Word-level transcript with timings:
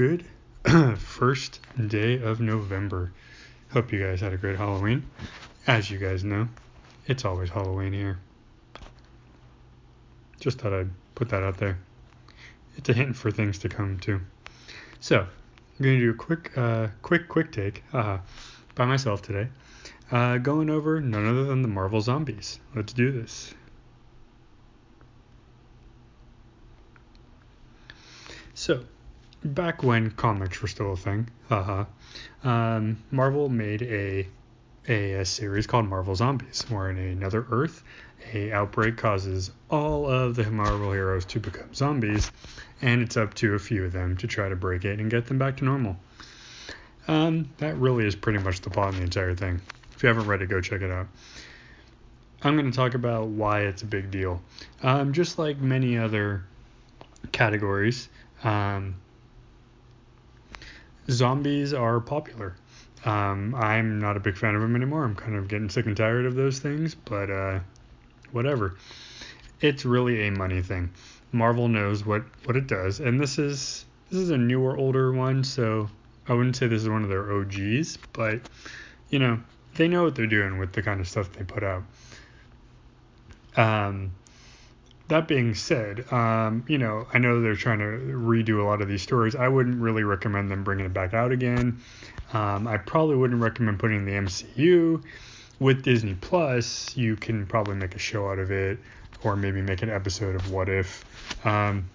good 0.00 0.24
first 0.98 1.60
day 1.88 2.22
of 2.22 2.40
November. 2.40 3.12
Hope 3.70 3.92
you 3.92 4.02
guys 4.02 4.22
had 4.22 4.32
a 4.32 4.38
great 4.38 4.56
Halloween. 4.56 5.04
As 5.66 5.90
you 5.90 5.98
guys 5.98 6.24
know, 6.24 6.48
it's 7.06 7.26
always 7.26 7.50
Halloween 7.50 7.92
here. 7.92 8.18
Just 10.40 10.58
thought 10.58 10.72
I'd 10.72 10.88
put 11.14 11.28
that 11.28 11.42
out 11.42 11.58
there. 11.58 11.78
It's 12.78 12.88
a 12.88 12.94
hint 12.94 13.14
for 13.14 13.30
things 13.30 13.58
to 13.58 13.68
come 13.68 13.98
too. 13.98 14.22
So, 15.00 15.18
I'm 15.18 15.84
going 15.84 15.98
to 15.98 16.04
do 16.06 16.10
a 16.12 16.14
quick, 16.14 16.56
uh, 16.56 16.86
quick, 17.02 17.28
quick 17.28 17.52
take 17.52 17.84
uh, 17.92 18.20
by 18.74 18.86
myself 18.86 19.20
today. 19.20 19.50
Uh, 20.10 20.38
going 20.38 20.70
over 20.70 21.02
none 21.02 21.26
other 21.26 21.44
than 21.44 21.60
the 21.60 21.68
Marvel 21.68 22.00
Zombies. 22.00 22.58
Let's 22.74 22.94
do 22.94 23.12
this. 23.12 23.52
So, 28.54 28.82
back 29.44 29.82
when 29.82 30.10
comics 30.10 30.60
were 30.60 30.68
still 30.68 30.92
a 30.92 30.96
thing, 30.96 31.28
haha, 31.48 31.84
um, 32.44 33.02
Marvel 33.10 33.48
made 33.48 33.82
a, 33.82 34.26
a, 34.88 35.12
a 35.14 35.24
series 35.24 35.66
called 35.66 35.88
Marvel 35.88 36.14
Zombies, 36.14 36.64
where 36.68 36.90
in 36.90 36.98
another 36.98 37.46
Earth, 37.50 37.82
a 38.32 38.52
outbreak 38.52 38.96
causes 38.96 39.50
all 39.70 40.06
of 40.06 40.36
the 40.36 40.50
Marvel 40.50 40.92
heroes 40.92 41.24
to 41.26 41.40
become 41.40 41.72
zombies, 41.74 42.30
and 42.82 43.02
it's 43.02 43.16
up 43.16 43.34
to 43.34 43.54
a 43.54 43.58
few 43.58 43.84
of 43.84 43.92
them 43.92 44.16
to 44.18 44.26
try 44.26 44.48
to 44.48 44.56
break 44.56 44.84
it 44.84 45.00
and 45.00 45.10
get 45.10 45.26
them 45.26 45.38
back 45.38 45.56
to 45.58 45.64
normal. 45.64 45.96
Um, 47.08 47.50
that 47.58 47.76
really 47.76 48.06
is 48.06 48.14
pretty 48.14 48.38
much 48.38 48.60
the 48.60 48.70
plot 48.70 48.90
of 48.90 48.96
the 48.96 49.02
entire 49.02 49.34
thing. 49.34 49.60
If 49.94 50.02
you 50.02 50.08
haven't 50.08 50.26
read 50.26 50.42
it, 50.42 50.48
go 50.48 50.60
check 50.60 50.82
it 50.82 50.90
out. 50.90 51.08
I'm 52.42 52.56
going 52.56 52.70
to 52.70 52.76
talk 52.76 52.94
about 52.94 53.28
why 53.28 53.62
it's 53.62 53.82
a 53.82 53.86
big 53.86 54.10
deal. 54.10 54.40
Um, 54.82 55.12
just 55.12 55.38
like 55.38 55.58
many 55.58 55.98
other 55.98 56.44
categories, 57.32 58.08
um, 58.44 58.94
zombies 61.08 61.72
are 61.72 62.00
popular. 62.00 62.54
Um, 63.04 63.54
I'm 63.54 63.98
not 63.98 64.16
a 64.16 64.20
big 64.20 64.36
fan 64.36 64.54
of 64.54 64.60
them 64.60 64.76
anymore. 64.76 65.04
I'm 65.04 65.14
kind 65.14 65.36
of 65.36 65.48
getting 65.48 65.70
sick 65.70 65.86
and 65.86 65.96
tired 65.96 66.26
of 66.26 66.34
those 66.34 66.58
things, 66.58 66.94
but 66.94 67.30
uh, 67.30 67.60
whatever. 68.32 68.76
It's 69.60 69.84
really 69.84 70.26
a 70.28 70.30
money 70.30 70.62
thing. 70.62 70.90
Marvel 71.32 71.68
knows 71.68 72.04
what, 72.04 72.24
what 72.44 72.56
it 72.56 72.66
does, 72.66 73.00
and 73.00 73.20
this 73.20 73.38
is 73.38 73.84
this 74.10 74.18
is 74.18 74.30
a 74.30 74.36
newer, 74.36 74.76
older 74.76 75.12
one, 75.12 75.44
so 75.44 75.88
I 76.26 76.34
wouldn't 76.34 76.56
say 76.56 76.66
this 76.66 76.82
is 76.82 76.88
one 76.88 77.04
of 77.04 77.08
their 77.08 77.32
OGs, 77.32 77.96
but 78.12 78.40
you 79.08 79.18
know 79.18 79.40
they 79.74 79.86
know 79.86 80.04
what 80.04 80.16
they're 80.16 80.26
doing 80.26 80.58
with 80.58 80.72
the 80.72 80.82
kind 80.82 81.00
of 81.00 81.08
stuff 81.08 81.32
they 81.32 81.44
put 81.44 81.62
out. 81.62 81.84
Um, 83.56 84.12
that 85.10 85.28
being 85.28 85.54
said, 85.54 86.10
um, 86.12 86.64
you 86.66 86.78
know, 86.78 87.06
I 87.12 87.18
know 87.18 87.40
they're 87.40 87.54
trying 87.54 87.80
to 87.80 87.84
redo 87.84 88.60
a 88.60 88.62
lot 88.62 88.80
of 88.80 88.88
these 88.88 89.02
stories. 89.02 89.34
I 89.34 89.48
wouldn't 89.48 89.80
really 89.80 90.04
recommend 90.04 90.50
them 90.50 90.64
bringing 90.64 90.86
it 90.86 90.94
back 90.94 91.14
out 91.14 91.32
again. 91.32 91.80
Um, 92.32 92.66
I 92.66 92.78
probably 92.78 93.16
wouldn't 93.16 93.42
recommend 93.42 93.78
putting 93.78 94.04
the 94.06 94.12
MCU. 94.12 95.02
With 95.58 95.82
Disney 95.82 96.14
Plus, 96.14 96.96
you 96.96 97.16
can 97.16 97.46
probably 97.46 97.74
make 97.74 97.94
a 97.94 97.98
show 97.98 98.30
out 98.30 98.38
of 98.38 98.50
it, 98.50 98.78
or 99.22 99.36
maybe 99.36 99.60
make 99.60 99.82
an 99.82 99.90
episode 99.90 100.34
of 100.34 100.50
What 100.50 100.70
If. 100.70 101.04
Um, 101.44 101.90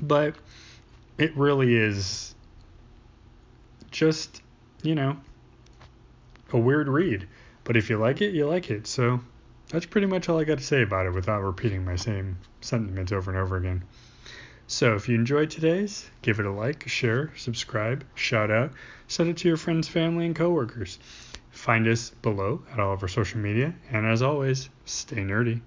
but 0.00 0.34
it 1.18 1.36
really 1.36 1.76
is 1.76 2.34
just, 3.92 4.42
you 4.82 4.96
know, 4.96 5.16
a 6.52 6.58
weird 6.58 6.88
read. 6.88 7.28
But 7.62 7.76
if 7.76 7.88
you 7.88 7.98
like 7.98 8.20
it, 8.20 8.34
you 8.34 8.48
like 8.48 8.70
it. 8.70 8.88
So 8.88 9.20
that's 9.74 9.86
pretty 9.86 10.06
much 10.06 10.28
all 10.28 10.38
I 10.38 10.44
got 10.44 10.58
to 10.58 10.64
say 10.64 10.82
about 10.82 11.06
it 11.06 11.14
without 11.14 11.42
repeating 11.42 11.84
my 11.84 11.96
same 11.96 12.38
sentiments 12.60 13.10
over 13.10 13.30
and 13.32 13.40
over 13.40 13.56
again. 13.56 13.82
So 14.68 14.94
if 14.94 15.08
you 15.08 15.16
enjoyed 15.16 15.50
today's, 15.50 16.08
give 16.22 16.38
it 16.38 16.46
a 16.46 16.50
like, 16.50 16.88
share, 16.88 17.32
subscribe, 17.36 18.04
shout 18.14 18.52
out, 18.52 18.70
send 19.08 19.30
it 19.30 19.36
to 19.38 19.48
your 19.48 19.56
friends, 19.56 19.88
family, 19.88 20.26
and 20.26 20.36
coworkers. 20.36 21.00
Find 21.50 21.88
us 21.88 22.10
below 22.22 22.62
at 22.72 22.78
all 22.78 22.94
of 22.94 23.02
our 23.02 23.08
social 23.08 23.40
media, 23.40 23.74
and 23.90 24.06
as 24.06 24.22
always, 24.22 24.70
stay 24.84 25.16
nerdy. 25.16 25.60